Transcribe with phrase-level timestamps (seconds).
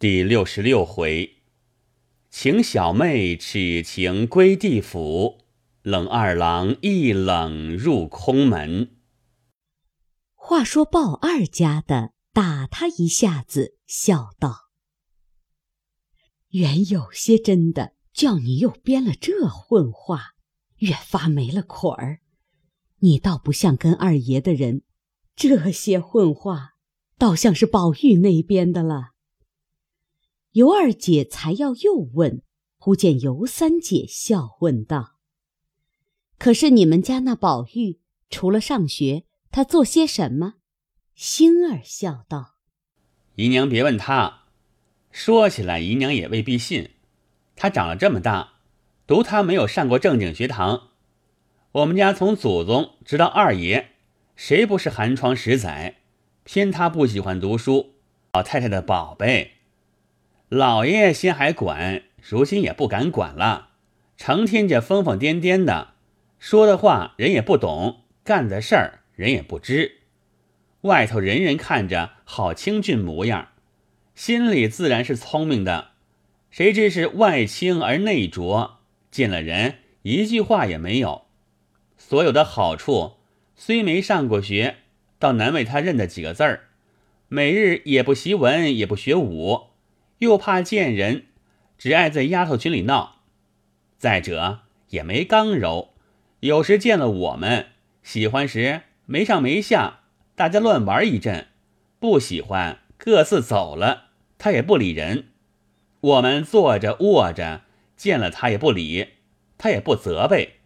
[0.00, 1.42] 第六十六回，
[2.30, 5.40] 请小妹此情归地府，
[5.82, 8.96] 冷二郎一冷入空门。
[10.36, 14.68] 话说鲍二家的打他一下子，笑道
[16.50, 20.36] ：“原有些真的，叫你又编了这混话，
[20.76, 22.20] 越发没了捆儿。
[23.00, 24.82] 你倒不像跟二爷的人，
[25.34, 26.74] 这些混话，
[27.18, 29.14] 倒像是宝玉那边的了。”
[30.52, 32.42] 尤二姐才要又问，
[32.78, 35.18] 忽见尤三姐笑问道
[36.38, 38.00] ：“可是你们家那宝玉，
[38.30, 40.54] 除了上学，他做些什么？”
[41.14, 42.54] 星儿笑道
[43.36, 44.44] ：“姨娘别问他，
[45.10, 46.90] 说起来姨娘也未必信。
[47.54, 48.54] 他长了这么大，
[49.06, 50.90] 独他没有上过正经学堂。
[51.72, 53.90] 我们家从祖宗直到二爷，
[54.34, 55.96] 谁不是寒窗十载？
[56.44, 57.96] 偏他不喜欢读书，
[58.32, 59.56] 老太太的宝贝。”
[60.48, 63.68] 老爷先还管，如今也不敢管了，
[64.16, 65.88] 成天这疯疯癫癫的，
[66.38, 69.98] 说的话人也不懂，干的事儿人也不知。
[70.82, 73.48] 外头人人看着好清俊模样，
[74.14, 75.88] 心里自然是聪明的，
[76.50, 78.78] 谁知是外清而内浊，
[79.10, 81.26] 见了人一句话也没有。
[81.98, 83.18] 所有的好处
[83.54, 84.76] 虽没上过学，
[85.18, 86.68] 倒难为他认得几个字儿，
[87.28, 89.67] 每日也不习文，也不学武。
[90.18, 91.26] 又怕见人，
[91.76, 93.22] 只爱在丫头群里闹。
[93.96, 95.94] 再者也没刚柔，
[96.40, 97.66] 有时见了我们，
[98.02, 100.00] 喜欢时没上没下，
[100.34, 101.46] 大家乱玩一阵；
[101.98, 105.30] 不喜欢各自走了，他也不理人。
[106.00, 107.62] 我们坐着卧着，
[107.96, 109.08] 见了他也不理，
[109.56, 110.60] 他也不责备，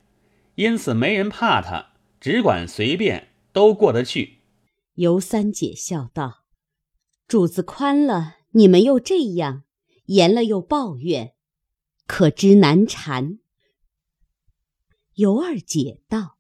[0.57, 4.41] 因此没人怕他，只管随便，都过得去。
[4.97, 6.45] 尤三姐笑道
[7.27, 9.65] ：“主子宽了。”你们又这样，
[10.05, 11.35] 严了又抱怨，
[12.07, 13.39] 可知难缠。
[15.15, 16.39] 尤二姐道：“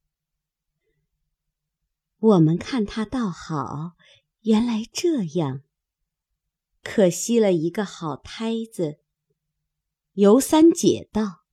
[2.20, 3.92] 我们看他倒好，
[4.42, 5.62] 原来这样，
[6.82, 8.98] 可惜了一个好胎子。”
[10.12, 11.44] 尤三姐道：“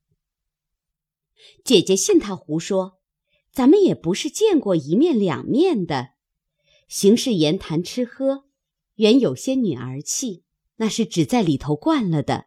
[1.64, 3.00] 姐姐信他胡说，
[3.50, 6.10] 咱们也不是见过一面两面的，
[6.86, 8.44] 行事言谈吃喝，
[8.96, 10.44] 原有些女儿气。”
[10.80, 12.46] 那是只在里头惯了的。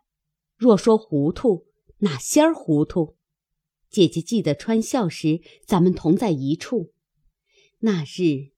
[0.57, 1.67] 若说糊涂，
[1.99, 3.15] 哪仙儿糊涂？
[3.91, 6.93] 姐姐记得穿孝时，咱们同在一处。
[7.79, 8.53] 那日，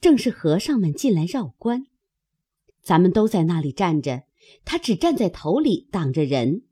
[0.00, 1.86] 正是和尚们进来绕关，
[2.82, 4.24] 咱们都在那里站着，
[4.64, 6.64] 他只站在头里挡着人。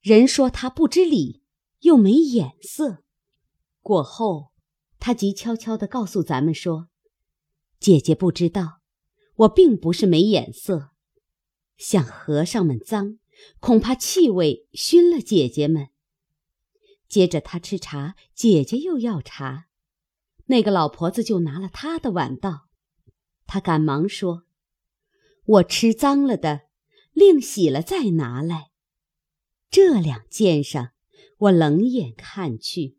[0.00, 1.44] 人说他不知礼，
[1.82, 3.04] 又没眼色。
[3.82, 4.50] 过后，
[4.98, 6.88] 他即悄悄地告诉咱们说
[7.78, 8.80] ：“姐姐不知道，
[9.36, 10.90] 我并不是没眼色。”
[11.76, 13.18] 像和尚们脏，
[13.60, 15.88] 恐怕气味熏了姐姐们。
[17.08, 19.68] 接着他吃茶，姐姐又要茶，
[20.46, 22.68] 那个老婆子就拿了他的碗道，
[23.46, 24.44] 他赶忙说
[25.46, 26.62] ：“我吃脏了的，
[27.12, 28.70] 另洗了再拿来。”
[29.70, 30.92] 这两件上，
[31.38, 32.96] 我冷眼看去，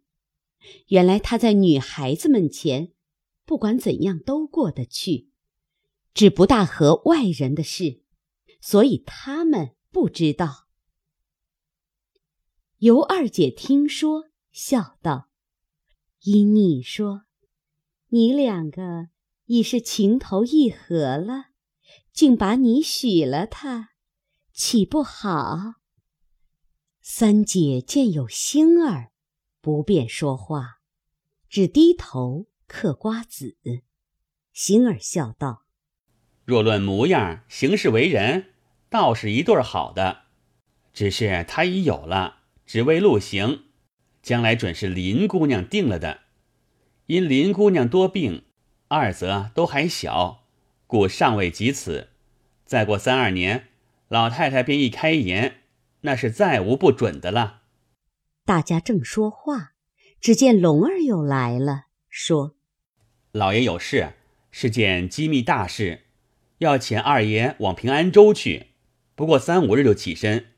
[0.87, 2.93] 原来他在女孩子们前，
[3.45, 5.29] 不管怎样都过得去，
[6.13, 8.03] 只不大合外人的事。
[8.59, 10.67] 所以他们不知道。
[12.77, 15.29] 尤二姐听说，笑道
[16.21, 17.23] ：“依你说，
[18.09, 19.09] 你两个
[19.45, 21.47] 已是情投意合了，
[22.11, 23.91] 竟把你许了他，
[24.53, 25.75] 岂不好？”
[27.01, 29.11] 三姐见有星儿，
[29.61, 30.81] 不便说话，
[31.47, 33.57] 只低头嗑瓜子。
[34.51, 35.66] 星儿笑道。
[36.47, 38.53] 若论模样、行事为人，
[38.89, 40.19] 倒是一对好的。
[40.93, 43.65] 只是他已有了，只为路行，
[44.21, 46.21] 将来准是林姑娘定了的。
[47.07, 48.45] 因林姑娘多病，
[48.87, 50.45] 二则都还小，
[50.87, 52.11] 故尚未及此。
[52.63, 53.67] 再过三二年，
[54.07, 55.63] 老太太便一开言，
[56.01, 57.63] 那是再无不准的了。
[58.45, 59.73] 大家正说话，
[60.21, 62.55] 只见龙儿又来了，说
[63.33, 64.13] ：“老爷有事，
[64.49, 66.03] 是件机密大事。”
[66.59, 68.67] 要遣二爷往平安州去，
[69.15, 70.53] 不过三五日就起身，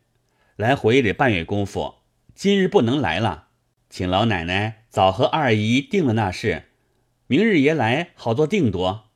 [0.56, 1.96] 来回也得半月功夫。
[2.34, 3.50] 今日不能来了，
[3.90, 6.69] 请老奶奶早和二姨定了那事，
[7.28, 9.10] 明日爷来好做定夺。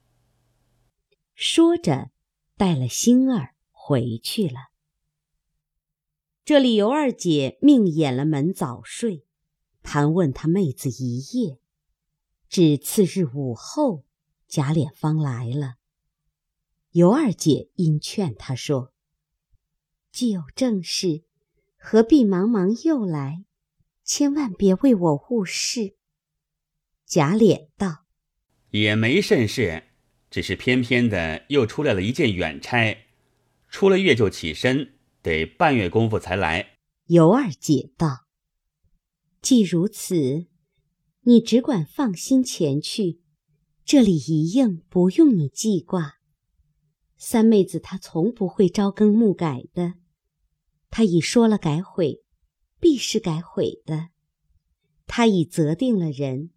[1.36, 2.10] 说着，
[2.58, 4.72] 带了星儿回去了。
[6.44, 9.26] 这里尤二姐命掩了门早睡，
[9.82, 11.60] 盘问他妹子一夜，
[12.50, 14.04] 至次日午后，
[14.50, 15.76] 贾琏方来了。
[16.94, 18.94] 尤二姐因劝他说
[20.14, 21.24] ：“既有正事，
[21.76, 23.46] 何必忙忙又来？
[24.04, 25.96] 千万别为我误事。
[27.08, 28.06] 贾琏道
[28.70, 29.86] ：“也没甚事，
[30.30, 32.96] 只是偏偏的又出来了一件远差，
[33.70, 34.94] 出了月就起身，
[35.24, 36.78] 得半月功夫才来。”
[37.10, 38.28] 尤二姐道
[39.42, 40.46] ：“既如此，
[41.22, 43.20] 你只管放心前去，
[43.84, 46.20] 这里一应不用你记挂。
[47.26, 49.94] 三妹子她从不会朝更暮改的，
[50.90, 52.20] 她已说了改悔。”
[52.84, 54.10] 必是改悔的，
[55.08, 56.52] 她已择定了人，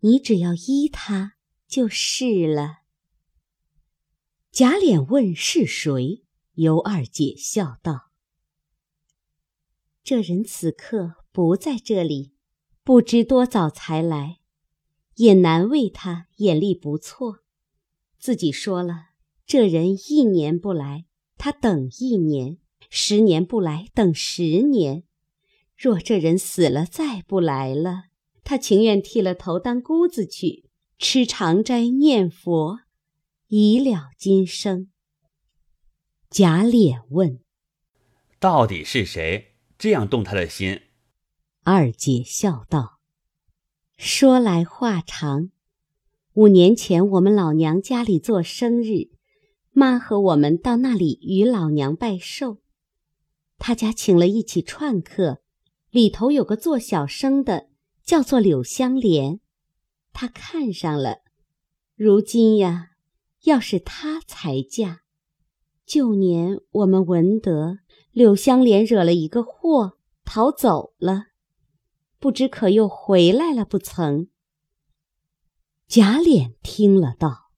[0.00, 1.34] 你只要依她
[1.68, 2.78] 就是了。
[4.50, 6.24] 贾琏问是谁，
[6.54, 8.10] 尤二姐笑道
[10.02, 12.34] ：“这人此刻不在这里，
[12.82, 14.40] 不知多早才来，
[15.14, 17.44] 也难为他眼力不错。
[18.18, 19.09] 自己说了，
[19.50, 21.06] 这人一年不来，
[21.36, 22.58] 他等一年；
[22.88, 25.02] 十年不来，等十年。”
[25.76, 28.04] 若这人死了再不来了，
[28.44, 30.70] 他情愿剃了头当姑子去，
[31.00, 32.78] 吃长斋念佛，
[33.48, 34.88] 以了今生。
[36.30, 37.40] 贾琏问
[38.38, 40.80] ：“到底是谁这样动他的心？”
[41.64, 43.00] 二姐笑道
[43.98, 45.50] ：“说来话长。
[46.34, 49.10] 五年前我们老娘家里做生日，
[49.72, 52.58] 妈和我们到那里与老娘拜寿，
[53.58, 55.40] 他家请了一起串客。”
[55.90, 57.68] 里头有个做小生的，
[58.04, 59.40] 叫做柳香莲，
[60.12, 61.18] 他看上了。
[61.96, 62.90] 如今呀，
[63.42, 65.00] 要是他才嫁。
[65.84, 67.80] 旧年我们闻得
[68.12, 71.24] 柳香莲惹了一个祸，逃走了，
[72.20, 74.28] 不知可又回来了不曾？
[75.88, 77.50] 贾琏听了道：“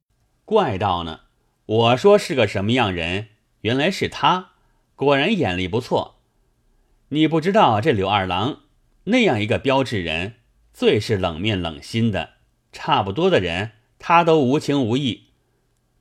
[0.47, 1.21] 怪道呢！
[1.67, 3.29] 我说是个什么样人，
[3.61, 4.50] 原来是他，
[4.97, 6.19] 果然眼力不错。”
[7.11, 8.61] 你不知道这柳二郎
[9.05, 10.37] 那样一个标致人，
[10.73, 12.31] 最是冷面冷心的。
[12.73, 15.25] 差不多的人，他都无情无义。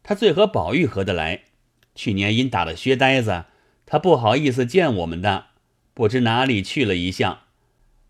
[0.04, 1.42] 他最和宝玉合得来。
[1.94, 3.44] 去年因打了薛呆子，
[3.86, 5.48] 他不好意思见我们的，
[5.94, 7.42] 不知哪里去了一向。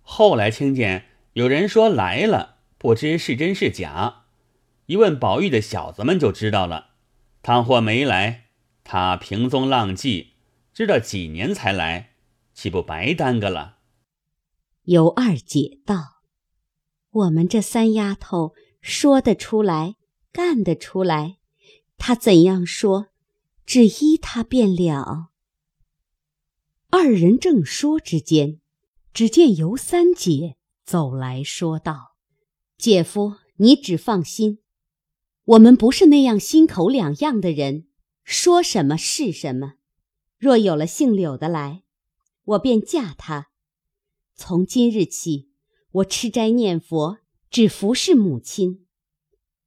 [0.04, 4.26] 后来听见有人说来了，不知是真是假。
[4.86, 6.91] 一问宝玉的小子们就知道了。
[7.44, 8.50] 倘或没来，
[8.84, 10.34] 他平踪浪迹，
[10.74, 12.10] 知道几年才来。
[12.54, 13.78] 岂不白耽搁了？
[14.84, 16.22] 尤二姐道
[17.10, 19.96] ：“我们这三丫头说得出来，
[20.32, 21.38] 干得出来，
[21.98, 23.08] 她怎样说，
[23.66, 25.30] 只依她便了。”
[26.92, 28.60] 二人正说之间，
[29.14, 32.18] 只见尤三姐走来说道
[32.78, 34.60] ：“姐夫，你只放心，
[35.52, 37.88] 我们不是那样心口两样的人，
[38.24, 39.74] 说什么是什么。
[40.38, 41.84] 若有了姓柳的来。”
[42.44, 43.52] 我便嫁他。
[44.36, 45.52] 从今日起，
[45.92, 47.20] 我吃斋念佛，
[47.52, 48.88] 只服侍母亲。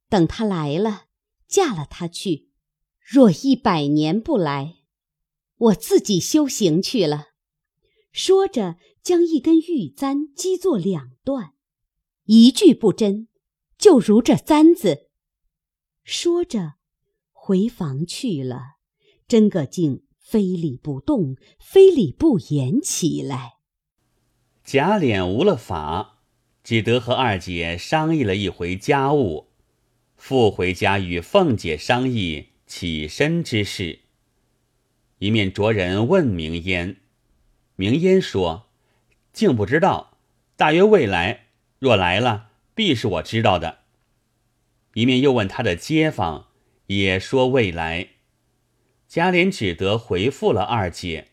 [0.09, 1.05] 等他来了，
[1.47, 2.49] 嫁了他去。
[2.99, 4.79] 若一百年不来，
[5.57, 7.29] 我自己修行去了。
[8.11, 11.53] 说着，将一根玉簪击作两段，
[12.25, 13.29] 一句不真，
[13.77, 15.04] 就如这簪子。
[16.05, 16.75] 说着，
[17.33, 18.77] 回房去了。
[19.27, 20.05] 真个竟。
[20.17, 23.57] 非礼不动，非礼不言起来。
[24.63, 26.23] 贾琏无了法，
[26.63, 29.51] 只得和二姐商议了一回家务，
[30.17, 33.99] 复回家与凤姐商议起身之事。
[35.19, 36.97] 一面着人问明烟，
[37.75, 38.65] 明烟说
[39.31, 40.17] ：“竟不知道，
[40.55, 43.81] 大约未来，若来了，必是我知道的。”
[44.95, 46.47] 一面又问他的街坊，
[46.87, 48.07] 也说未来。
[49.09, 51.27] 贾琏只得回复了二姐，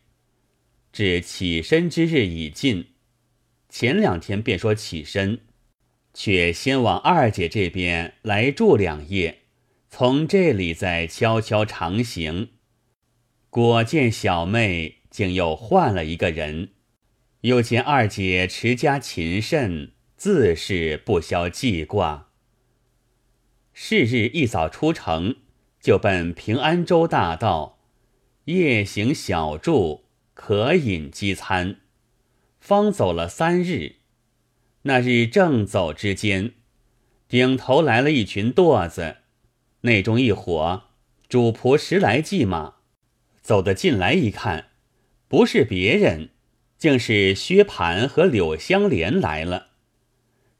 [0.92, 2.88] 至起身之日已近，
[3.68, 5.42] 前两天便说起身，
[6.12, 9.42] 却先往二姐这边来住两夜，
[9.88, 12.48] 从这里再悄悄长行。
[13.48, 16.70] 果见小妹竟又换了一个人，
[17.42, 22.31] 又见二姐持家勤慎，自是不消记挂。
[23.72, 25.36] 是日一早出城。
[25.80, 27.80] 就奔平安州大道，
[28.44, 30.02] 夜行小住，
[30.32, 31.80] 可饮饥餐。
[32.60, 33.96] 方走了三日，
[34.82, 36.52] 那日正走之间，
[37.26, 39.16] 顶头来了一群垛子，
[39.80, 40.84] 内中一伙
[41.28, 42.76] 主仆十来骑马，
[43.40, 44.68] 走得进来一看，
[45.26, 46.28] 不是别人，
[46.78, 49.70] 竟是薛蟠和柳香莲来了。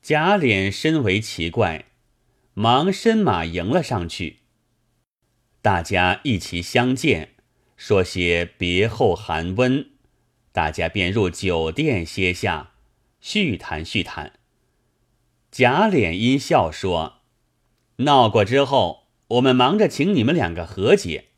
[0.03, 1.85] 贾琏深为奇怪，
[2.55, 4.41] 忙伸马迎了上去。
[5.63, 7.37] 大家一齐相见，
[7.77, 9.91] 说些别后寒温，
[10.53, 12.73] 大家便入酒店歇下，
[13.21, 14.33] 叙谈叙谈。
[15.51, 17.23] 贾琏因笑说
[18.05, 21.29] ：“闹过之后，我们忙着请你们两个和解，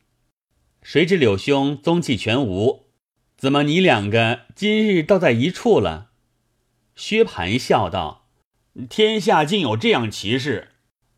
[0.83, 2.87] 谁知柳兄踪迹全无，
[3.37, 6.11] 怎么你两个今日倒在一处了？”
[6.97, 8.28] 薛蟠笑道
[8.90, 10.74] ：“天下竟有这样奇事！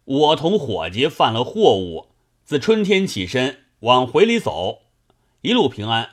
[0.06, 2.06] 我同伙计犯了货物，
[2.44, 4.82] 自春天起身往回里走，
[5.40, 6.10] 一路平安。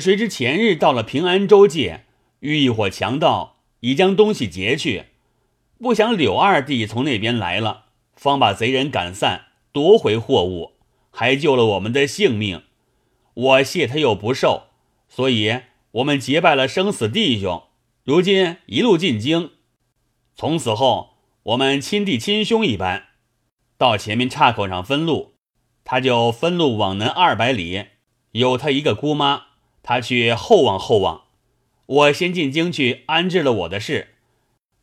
[0.00, 2.04] 谁知前日到了平安州界，
[2.40, 5.06] 遇一伙强盗，已将东西劫去。
[5.80, 10.74] 不想柳二弟从那边来了，方把贼人赶散，夺回货物，
[11.10, 12.62] 还救了我们的性命。
[13.34, 14.68] 我谢他又不受，
[15.08, 17.64] 所以我们结拜了生死弟兄。”
[18.04, 19.50] 如今一路进京，
[20.34, 21.11] 从此后
[21.44, 23.08] 我们亲弟亲兄一般。
[23.76, 25.34] 到前面岔口上分路，
[25.82, 27.86] 他就分路往南二百里，
[28.30, 29.46] 有他一个姑妈，
[29.82, 31.24] 他去后望后望。
[31.86, 34.14] 我先进京去安置了我的事，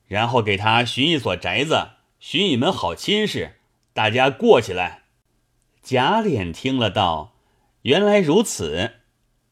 [0.06, 3.56] 然后给他寻一所宅子，寻一门好亲事，
[3.94, 5.04] 大家过起来。
[5.82, 7.36] 贾琏听了道
[7.84, 8.96] ：“原来如此，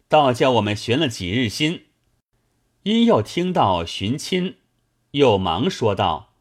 [0.09, 1.85] 倒叫我们悬了几日心。”
[2.83, 4.57] 因又听到寻亲，
[5.11, 6.33] 又忙说道：“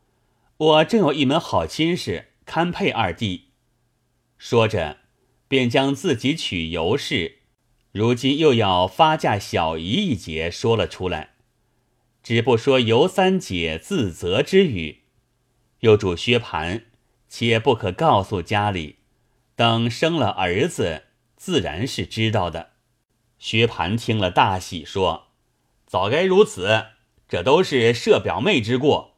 [0.58, 3.50] 我正有一门好亲事，堪配二弟。”
[4.38, 4.98] 说着，
[5.48, 7.40] 便将自己娶尤氏，
[7.92, 11.34] 如今又要发嫁小姨一节说了出来，
[12.22, 15.02] 只不说尤三姐自责之语，
[15.80, 16.84] 又嘱薛蟠，
[17.28, 18.96] 且不可告诉家里，
[19.54, 21.04] 等生了儿子，
[21.36, 22.70] 自然是知道的。
[23.38, 25.25] 薛蟠听了大喜，说。
[25.86, 26.86] 早该如此，
[27.28, 29.15] 这都是舍表妹之过。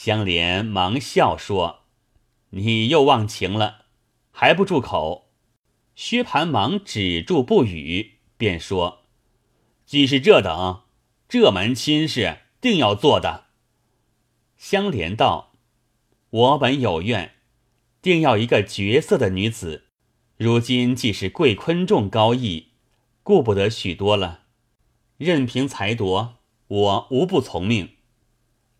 [0.00, 1.80] 香莲忙笑说
[2.54, 3.86] ：“你又忘情了，
[4.30, 5.32] 还不住口？”
[5.96, 9.06] 薛蟠忙止住不语，便说
[9.84, 10.82] ：“既是这等，
[11.28, 13.46] 这门亲事定要做的。”
[14.56, 15.54] 香莲道
[16.30, 17.34] ：“我本有愿，
[18.00, 19.86] 定要一个绝色的女子。
[20.36, 22.68] 如今既是贵坤重高义，
[23.24, 24.42] 顾不得许多了。”
[25.18, 26.36] 任凭裁夺，
[26.68, 27.96] 我无不从命。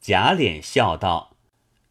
[0.01, 1.37] 贾琏笑道：“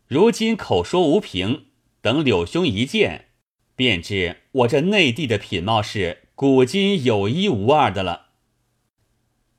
[0.08, 1.66] 如今口说无凭，
[2.02, 3.30] 等柳兄一见，
[3.76, 8.28] 便知我这内地的品貌是古今有一无二的了。”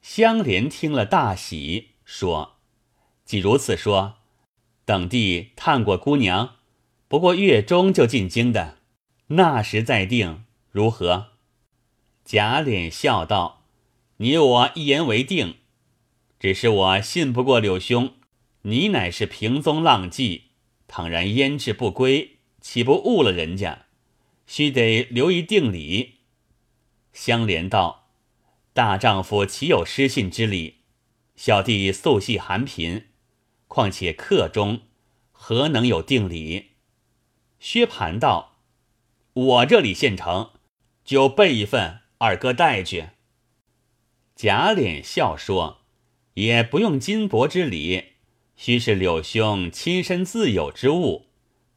[0.02, 2.57] 香莲听了大喜，说
[3.25, 4.17] ：“既如此说，
[4.85, 6.57] 等弟探过姑娘，
[7.09, 8.78] 不过月中就进京的，
[9.28, 11.33] 那时再定如何？”
[12.25, 13.57] 贾琏笑道。
[14.21, 15.59] 你我一言为定，
[16.40, 18.14] 只是我信不过柳兄。
[18.68, 20.50] 你乃是平宗浪迹，
[20.88, 23.87] 倘然焉至不归，岂不误了人家？
[24.46, 26.16] 须得留一定礼。
[27.14, 28.10] 香莲道
[28.75, 30.80] ：“大丈夫岂有失信之理？
[31.34, 33.06] 小弟素系寒贫，
[33.68, 34.82] 况且客中
[35.32, 36.72] 何能有定礼？”
[37.58, 38.58] 薛蟠道
[39.32, 40.50] ：“我这里现成，
[41.06, 43.08] 就备一份，二哥带去。”
[44.37, 45.80] 贾琏笑说
[46.34, 48.12] ：“也不用金帛之礼，
[48.61, 51.27] 须是柳兄亲身自有之物，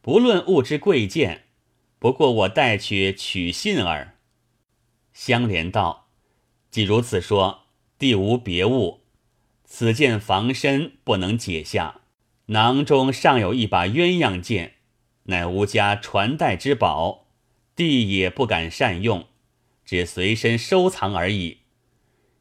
[0.00, 1.44] 不论物之贵贱，
[2.00, 4.18] 不过我带去取信耳。”
[5.14, 6.08] 香莲道
[6.72, 7.66] ：“既如此说，
[8.00, 9.02] 弟无别物，
[9.64, 12.00] 此剑防身不能解下，
[12.46, 14.74] 囊中尚有一把鸳鸯剑，
[15.24, 17.28] 乃吾家传代之宝，
[17.76, 19.28] 弟也不敢善用，
[19.84, 21.58] 只随身收藏而已。”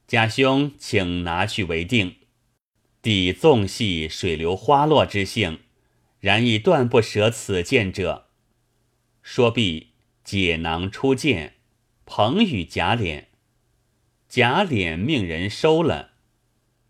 [0.08, 2.16] 家兄，请拿去为定。
[3.01, 5.60] 抵纵系水流花落之性，
[6.20, 8.27] 然亦断不舍此剑者。
[9.24, 9.93] 说毕，
[10.24, 11.55] 解囊出剑，
[12.05, 13.25] 捧与贾琏。
[14.29, 16.12] 贾琏命人收了。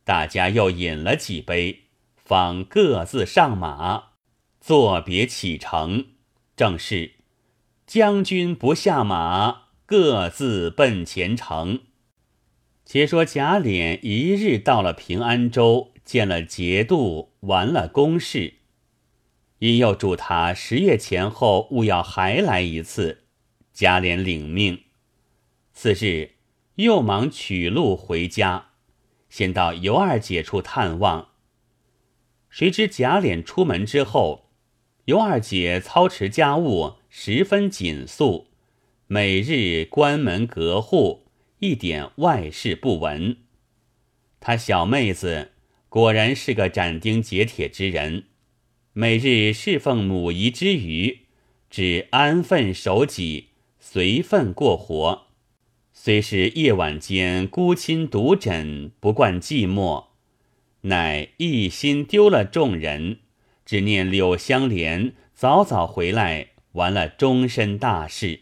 [0.04, 1.84] 大家又饮了几杯，
[2.16, 4.10] 方各自上马，
[4.60, 6.08] 作别启程。
[6.58, 7.14] 正是
[7.88, 11.84] 将军不下马，各自奔前程。
[12.84, 18.56] 且说贾琏一日到了平安州，见了节度，完了公事，
[19.60, 23.24] 因又嘱他十月前后勿要还来一次。
[23.72, 24.82] 贾琏领命。
[25.72, 26.32] 次日
[26.76, 28.72] 又忙取路回家，
[29.30, 31.30] 先到尤二姐处探望。
[32.50, 34.50] 谁知贾琏出门之后，
[35.06, 38.48] 尤二姐操持家务十分紧肃，
[39.08, 41.24] 每日关门隔户。
[41.60, 43.38] 一点外事不闻，
[44.42, 45.51] 他小妹子
[45.92, 48.24] 果然是个斩钉截铁之人，
[48.94, 51.26] 每日侍奉母仪之余，
[51.70, 55.24] 只安分守己，随分过活，
[55.92, 60.06] 虽是夜晚间孤衾独枕，不惯寂寞，
[60.84, 63.18] 乃一心丢了众人，
[63.66, 68.40] 只念柳香莲早早回来，完了终身大事。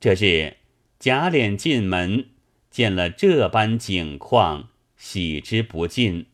[0.00, 0.56] 这日
[0.98, 2.30] 贾琏进门，
[2.72, 4.70] 见了这般景况，
[5.06, 6.28] 喜之不尽，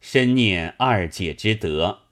[0.00, 2.04] 深念二姐之德。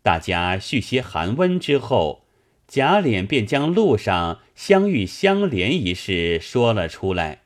[0.00, 2.24] 大家叙些寒温之后。
[2.66, 7.42] 贾琏便将路上相遇相连一事说了出来，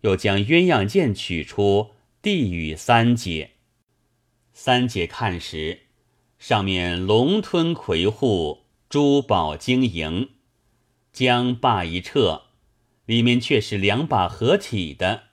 [0.00, 1.90] 又将鸳鸯剑取出，
[2.22, 3.50] 递与三姐。
[4.54, 5.80] 三姐看时，
[6.38, 10.30] 上面龙吞魁护，珠宝晶莹，
[11.12, 12.44] 将把一撤，
[13.04, 15.24] 里面却是两把合体的，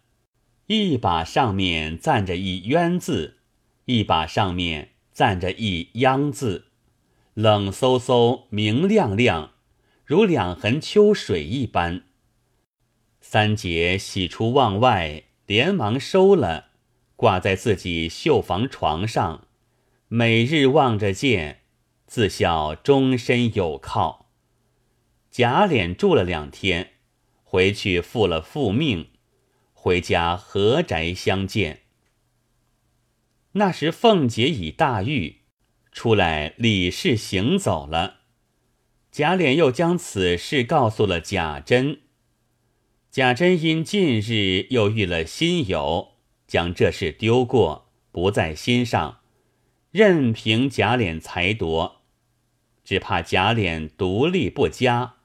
[0.73, 3.37] 一把上面赞着一冤字，
[3.85, 6.65] 一把上面赞着一央字。
[7.35, 9.51] 冷飕飕，明亮亮，
[10.03, 12.05] 如两痕秋水一般。
[13.21, 16.69] 三姐喜出望外，连忙收了，
[17.15, 19.45] 挂在自己绣房床上，
[20.07, 21.59] 每日望着见，
[22.07, 24.31] 自笑终身有靠。
[25.29, 26.93] 贾琏住了两天，
[27.43, 29.09] 回去复了复命，
[29.83, 31.81] 回家何宅相见。
[33.51, 35.41] 那时凤姐已大愈。
[35.91, 38.21] 出来理事行走了，
[39.11, 41.99] 贾琏又将此事告诉了贾珍。
[43.11, 46.13] 贾珍因近日又遇了新友，
[46.47, 49.19] 将这事丢过，不在心上，
[49.91, 52.03] 任凭贾琏裁夺，
[52.85, 55.15] 只怕贾琏独立不佳，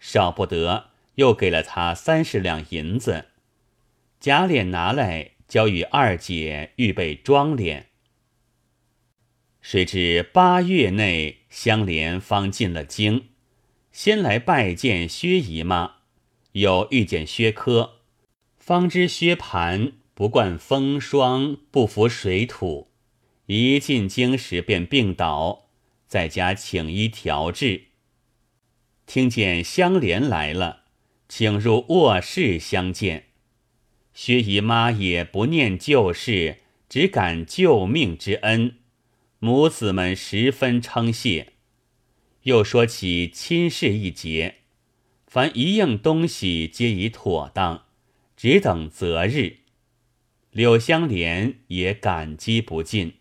[0.00, 3.28] 少不得又给了他三十两银子。
[4.20, 7.86] 贾琏拿来交与二姐预备妆脸。
[9.62, 13.28] 谁知八月内，香莲方进了京，
[13.92, 15.96] 先来拜见薛姨妈，
[16.52, 18.00] 又遇见薛科，
[18.58, 22.90] 方知薛蟠不惯风霜，不服水土，
[23.46, 25.70] 一进京时便病倒，
[26.06, 27.84] 在家请医调治。
[29.06, 30.82] 听见香莲来了，
[31.26, 33.29] 请入卧室相见。
[34.12, 38.76] 薛姨妈也不念旧事，只感救命之恩。
[39.38, 41.54] 母子们十分称谢，
[42.42, 44.56] 又说起亲事一节，
[45.26, 47.84] 凡一应东西皆已妥当，
[48.36, 49.58] 只等择日。
[50.50, 53.14] 柳香莲也感激不尽。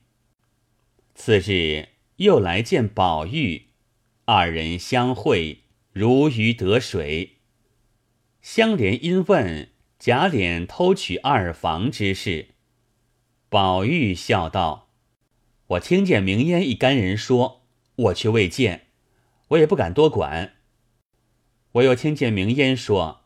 [1.14, 3.68] 次日又来见宝玉，
[4.26, 5.60] 二人相会
[5.94, 7.36] 如鱼得水。
[8.42, 9.70] 香莲因问
[10.00, 12.52] 贾琏偷取二房之事，
[13.50, 14.88] 宝玉笑道。
[15.68, 17.66] 我听见明烟一干人说，
[17.98, 18.88] 我却未见，
[19.50, 20.54] 我也不敢多管。
[21.74, 23.26] 我又听见明烟说，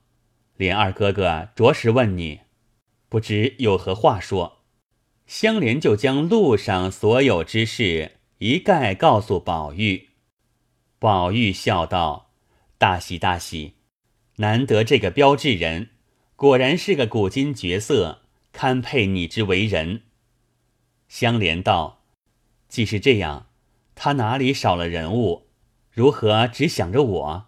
[0.56, 2.40] 莲二哥哥着实问你，
[3.08, 4.64] 不知有何话说。
[5.28, 10.10] 香莲就将路上所有之事一概告诉宝玉。
[10.98, 12.32] 宝玉笑道
[12.80, 13.76] ：“大喜大喜，
[14.38, 15.92] 难得这个标志人，
[16.44, 18.20] 果然是个古今绝色，
[18.52, 20.02] 堪配你之为人。”
[21.08, 22.04] 香莲道。
[22.68, 23.48] 既是这样，
[23.96, 25.48] 他哪里少了人物？
[25.90, 27.46] 如何只想着我？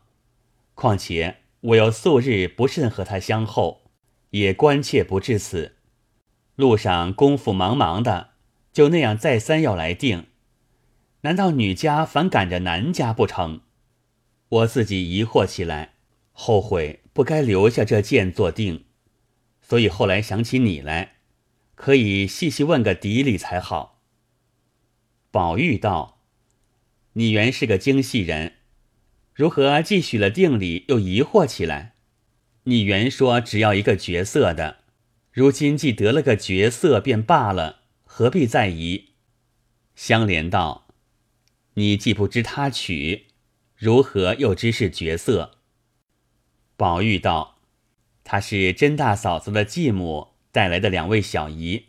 [0.76, 3.82] 况且我又素日不甚和他相厚，
[4.30, 5.76] 也关切不至此。
[6.56, 8.30] 路上功夫忙忙的，
[8.72, 10.28] 就那样再三要来定，
[11.24, 13.60] 难道女家反赶着男家不成？
[14.48, 15.96] 我自己疑惑起来，
[16.32, 18.85] 后悔不该留下这剑做定，
[19.68, 21.16] 所以后来想起你来，
[21.74, 24.00] 可以细细问个底里才好。
[25.32, 26.22] 宝玉道
[27.14, 28.58] ：“你原是个精细人，
[29.34, 31.96] 如何既许了定礼，又疑惑起来？
[32.66, 34.84] 你原说只要一个角色的，
[35.32, 39.14] 如今既得了个角色，便罢了，何必再疑？”
[39.96, 40.88] 香莲道
[41.74, 43.30] ：“你既不知他娶，
[43.76, 45.58] 如何又知是角色？”
[46.78, 47.55] 宝玉道
[48.26, 51.86] ：“他是甄大嫂子的继母带来的两位小姨，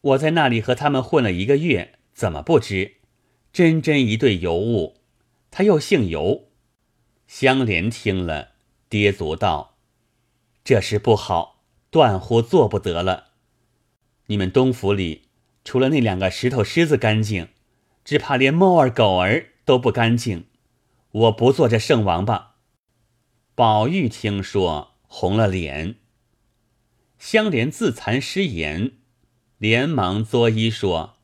[0.00, 2.94] 我在那里和他们混了一个月。”怎么不知？
[3.52, 4.96] 真真一对尤物，
[5.50, 6.48] 他又姓尤。
[7.26, 8.52] 香莲听了，
[8.88, 9.76] 跌足道
[10.64, 13.32] ：“这事不好，断乎做不得了。
[14.28, 15.28] 你们东府里，
[15.62, 17.48] 除了那两个石头狮子干净，
[18.02, 20.46] 只怕连猫儿狗儿都不干净。
[21.10, 22.54] 我不做这圣王八。”
[23.54, 25.94] 宝玉听说，红了脸。
[27.18, 28.98] 香莲自惭失言，
[29.56, 31.16] 连忙作揖说。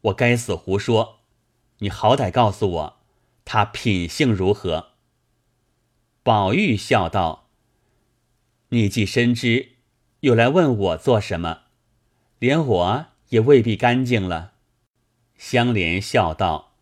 [0.00, 1.18] 我该死胡说！
[1.80, 3.00] 你好歹告诉我，
[3.44, 4.92] 他品性如何？
[6.22, 7.50] 宝玉笑道
[8.70, 9.72] ：“你既深知，
[10.20, 11.64] 又来问我做什么？
[12.38, 14.54] 连我也未必干净了。”
[15.36, 16.72] 香莲笑道：“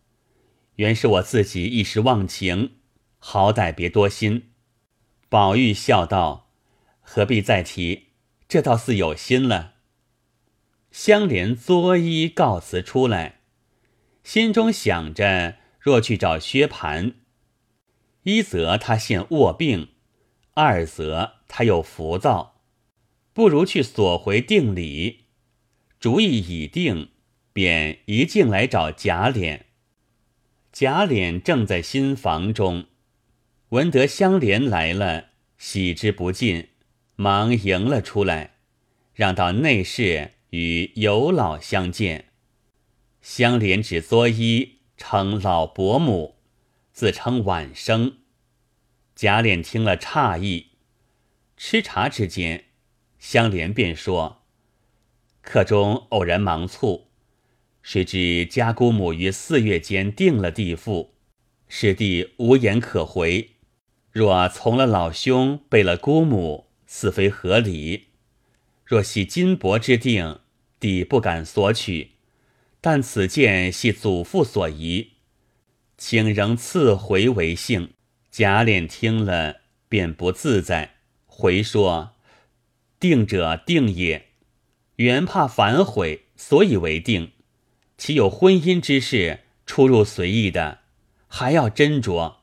[0.77, 2.77] 原是我自己一时忘情，
[3.19, 4.51] 好歹别多心。”
[5.29, 6.51] 宝玉笑道
[7.03, 8.09] ：“何必再提？
[8.49, 9.75] 这倒似有心了。”
[10.93, 13.41] 香莲作揖告辞出来，
[14.23, 17.15] 心中想着：若去找薛蟠，
[18.23, 19.89] 一则他现卧病，
[20.55, 22.61] 二则他又浮躁，
[23.33, 25.27] 不如去索回定礼。
[25.99, 27.11] 主意已定，
[27.53, 29.63] 便一径来找贾琏。
[30.73, 32.87] 贾琏正在新房中，
[33.71, 36.69] 闻得香莲来了，喜之不尽，
[37.17, 38.57] 忙迎了出来，
[39.15, 40.33] 让到内室。
[40.51, 42.27] 与尤老相见，
[43.21, 46.37] 香莲只作揖称老伯母，
[46.93, 48.19] 自称晚生。
[49.15, 50.69] 贾琏听了诧异。
[51.57, 52.67] 吃茶之间，
[53.19, 54.45] 香莲便说
[55.43, 57.09] ：“客中偶然忙促，
[57.83, 61.17] 谁知家姑母于四月间定了地父，
[61.69, 63.56] 师弟无言可回。
[64.17, 68.07] 若从了老兄，背了姑母，似非合理。
[68.83, 70.41] 若系金帛之定。”
[70.81, 72.13] 弟不敢索取，
[72.81, 75.13] 但此件系祖父所遗，
[75.99, 77.91] 请仍赐回为幸。
[78.31, 79.57] 贾琏听了，
[79.91, 80.95] 便不自在，
[81.27, 82.13] 回说
[82.99, 84.29] ：“定者定也，
[84.97, 87.33] 原怕反悔，所以为定。
[87.99, 90.79] 岂有婚姻之事出入随意的？
[91.29, 92.37] 还要斟酌。”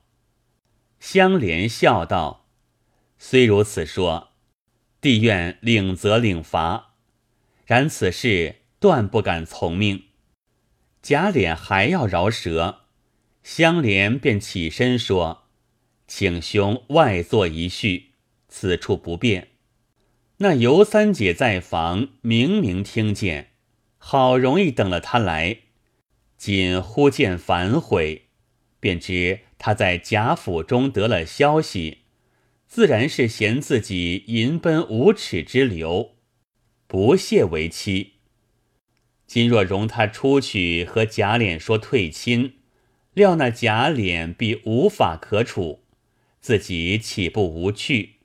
[1.03, 2.45] 香莲笑道
[3.19, 4.29] ：“虽如此说，
[5.01, 6.93] 弟愿领责领罚。”
[7.67, 10.05] 然此事断不敢从命，
[11.01, 12.83] 贾琏还要饶舌，
[13.43, 15.43] 香莲便起身说
[16.07, 18.13] ：“请兄外坐一叙，
[18.47, 19.49] 此处不便。”
[20.39, 23.51] 那尤三姐在房，明明听见，
[23.97, 25.57] 好容易等了他来，
[26.37, 28.29] 仅忽见反悔，
[28.79, 31.99] 便知他在贾府中得了消息，
[32.67, 36.15] 自然是嫌自己淫奔无耻之流。
[36.85, 38.15] 不屑为妻。
[39.25, 42.55] 今若容他出去和贾琏说退亲，
[43.13, 45.85] 料那贾琏必无法可处，
[46.41, 48.15] 自己岂不无趣？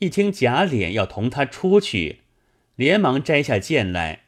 [0.00, 2.18] 一听贾琏要同他出去，
[2.76, 4.24] 连忙摘下剑来，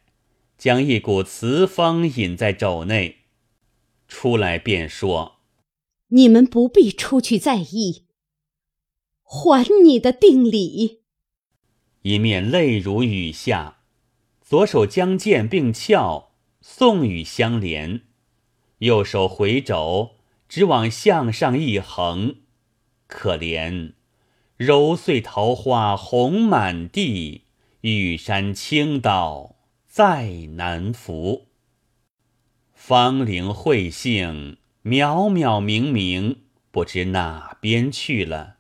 [0.57, 3.17] 将一股雌风引在肘内，
[4.09, 5.36] 出来便说
[6.09, 8.05] ：“你们不必出去在意，
[9.23, 11.03] 还你的定礼。”
[12.03, 13.79] 一面泪如雨下，
[14.41, 18.03] 左手将剑并鞘送与相连，
[18.79, 20.13] 右手回肘
[20.49, 22.37] 只往向上一横，
[23.09, 23.95] 可怜
[24.57, 27.43] 揉碎桃花红满地，
[27.81, 31.49] 玉山倾倒再难扶。
[32.73, 36.37] 芳龄慧性渺渺冥冥，
[36.71, 38.59] 不知哪边去了。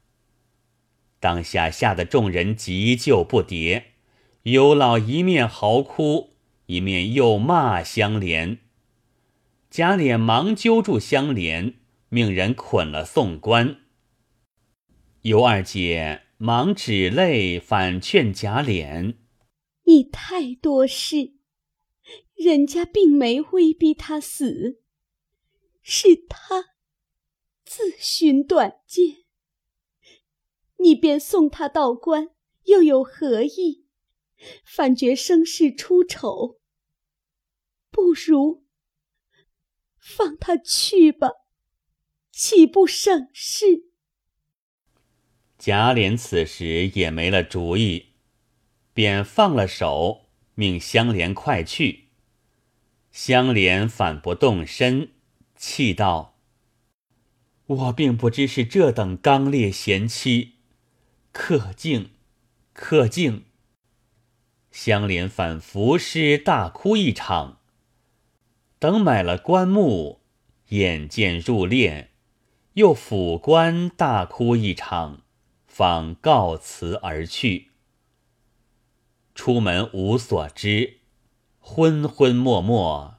[1.20, 3.84] 当下吓得众人急救不迭，
[4.42, 6.34] 尤老一面嚎哭，
[6.66, 8.58] 一面又骂香莲。
[9.70, 11.74] 贾琏忙揪住香莲，
[12.08, 13.76] 命人捆了送官。
[15.22, 19.14] 尤二姐忙止泪，反劝贾琏
[19.86, 21.34] ：“你太多事，
[22.34, 24.80] 人家并没威逼他死，
[25.88, 26.74] 是他
[27.64, 29.18] 自寻短见。”
[30.78, 32.30] 你便送他到官，
[32.64, 33.86] 又有何意？
[34.64, 36.60] 反觉生事出丑。
[37.90, 38.66] 不如
[39.96, 41.30] 放他去吧，
[42.32, 43.90] 岂不省事？
[45.56, 48.14] 贾琏此时也没了主意，
[48.92, 52.10] 便放了手，命香莲快去。
[53.10, 55.14] 香莲反不动身，
[55.56, 56.36] 气道
[57.66, 60.54] ：“我并不知是这等刚烈贤妻。”
[61.32, 62.10] 客敬，
[62.72, 63.44] 客敬。
[64.70, 67.60] 香莲反伏尸大哭一场。
[68.78, 70.20] 等买了棺木，
[70.68, 72.08] 眼见入殓，
[72.74, 75.22] 又抚棺大哭一场，
[75.66, 77.70] 方告辞而去。
[79.34, 80.98] 出门无所知，
[81.58, 83.15] 昏昏默默，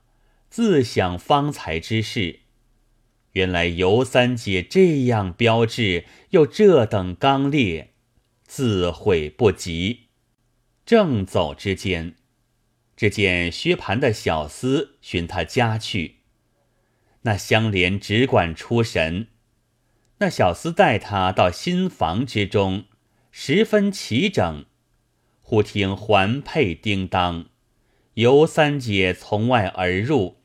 [0.57, 2.39] 自想方才之事。
[3.33, 7.93] 原来尤三姐这样标致，又这等刚烈。
[8.43, 10.07] 自悔不及，
[10.83, 12.15] 正走之间，
[12.95, 16.21] 只见薛蟠的小厮寻他家去。
[17.21, 19.27] 那香莲只管出神，
[20.17, 22.85] 那小厮带他到新房之中，
[23.29, 24.65] 十分齐整。
[25.41, 27.45] 忽听环佩叮当，
[28.15, 30.36] 尤三姐从外而入，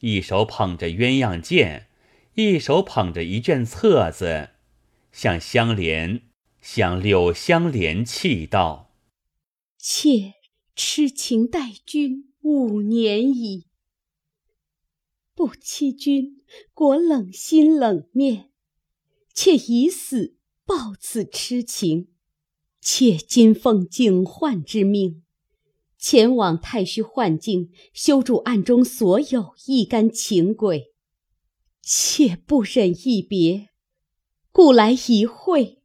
[0.00, 1.88] 一手捧着鸳鸯剑，
[2.34, 4.50] 一手捧着一卷册子，
[5.10, 6.22] 向香莲、
[6.60, 8.94] 向柳香莲泣道
[9.76, 10.34] ：“妾
[10.76, 13.66] 痴情待君五年矣，
[15.34, 18.50] 不欺君果冷心冷面，
[19.34, 22.08] 妾以死报此痴情。”
[22.80, 25.24] 妾今奉警幻之命，
[25.98, 30.94] 前往太虚幻境，修筑暗中所有一干情鬼。
[31.82, 33.70] 且不忍一别，
[34.52, 35.82] 故来一会，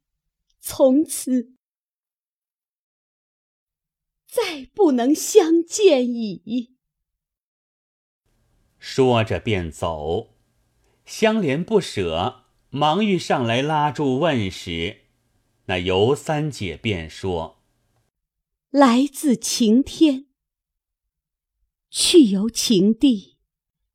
[0.60, 1.54] 从此
[4.28, 6.76] 再不能相见矣。
[8.78, 10.36] 说着便走，
[11.06, 15.04] 香莲不舍，忙欲上来拉住问时。
[15.68, 17.63] 那尤三姐便说
[18.74, 20.26] ：“来自晴天，
[21.92, 23.38] 去由晴地，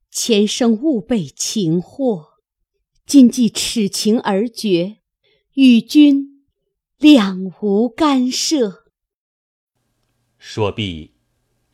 [0.08, 2.34] 前生勿被情惑，
[3.04, 4.98] 今既此情而绝，
[5.54, 6.44] 与君
[6.96, 8.84] 两无干涉。”
[10.38, 11.14] 说毕，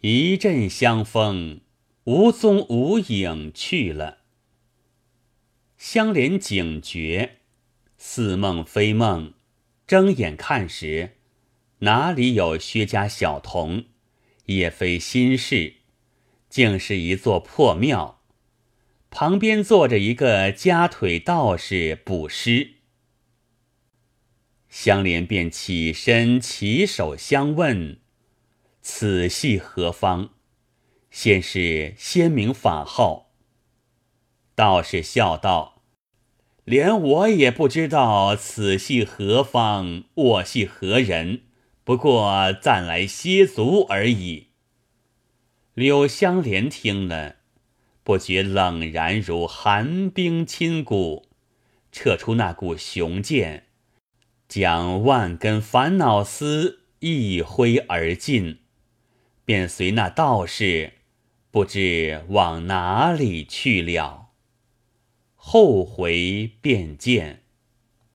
[0.01, 1.61] 一阵香风，
[2.05, 4.21] 无踪无影去了。
[5.77, 7.41] 香莲警觉，
[7.99, 9.35] 似梦非梦。
[9.87, 11.19] 睁眼看时，
[11.81, 13.85] 哪里有薛家小童？
[14.47, 15.75] 也非新事，
[16.49, 18.21] 竟是一座破庙。
[19.11, 22.75] 旁边坐着一个夹腿道士补尸。
[24.69, 28.01] 香莲便起身起手相问
[28.83, 30.31] ：“此系何方？”
[31.11, 33.31] 先是先名法号。
[34.55, 35.83] 道士笑道。
[36.65, 41.43] 连我也不知道此系何方，我系何人，
[41.85, 44.49] 不过暂来歇足而已。
[45.75, 47.37] 柳香莲听了，
[48.03, 51.27] 不觉冷然如寒冰侵骨，
[51.93, 53.67] 撤出那股雄剑，
[54.49, 58.61] 将万根烦恼丝一挥而尽，
[59.45, 60.95] 便随那道士
[61.51, 64.31] 不知往哪里去了。
[65.35, 67.44] 后回便见。